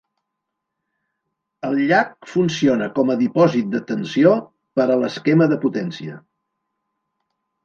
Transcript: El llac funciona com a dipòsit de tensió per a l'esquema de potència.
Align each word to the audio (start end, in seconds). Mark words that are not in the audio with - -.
El 1.67 1.77
llac 1.91 2.09
funciona 2.31 2.87
com 2.95 3.11
a 3.11 3.17
dipòsit 3.19 3.69
de 3.75 3.83
tensió 3.93 4.33
per 4.81 4.87
a 4.87 4.97
l'esquema 5.03 5.51
de 5.53 5.61
potència. 5.69 6.19